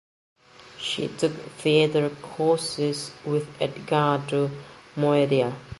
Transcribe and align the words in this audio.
She 0.79 1.09
took 1.09 1.31
theater 1.31 2.09
courses 2.09 3.11
with 3.23 3.47
Edgardo 3.61 4.49
Moreira. 4.95 5.55